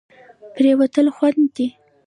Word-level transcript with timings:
پرېوتل 0.53 1.07
خوند 1.15 1.35
دی. 1.55 1.67